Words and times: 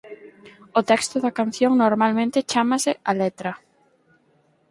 O 0.79 0.81
texto 0.91 1.15
da 1.23 1.35
canción 1.39 1.71
normalmente 1.83 2.47
chámase 2.51 2.91
"a 3.09 3.11
letra". 3.21 3.51